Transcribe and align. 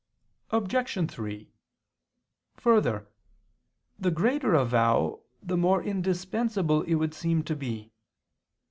Obj. 0.49 1.11
3: 1.11 1.51
Further, 2.55 3.07
the 3.99 4.09
greater 4.09 4.55
a 4.55 4.65
vow 4.65 5.21
the 5.43 5.55
more 5.57 5.83
indispensable 5.83 6.81
it 6.81 6.95
would 6.95 7.13
seem 7.13 7.43
to 7.43 7.55
be. 7.55 7.91